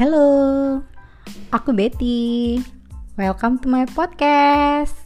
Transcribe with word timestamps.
Halo, 0.00 0.80
aku 1.52 1.76
Betty. 1.76 2.56
Welcome 3.20 3.60
to 3.60 3.68
my 3.68 3.84
podcast. 3.84 4.99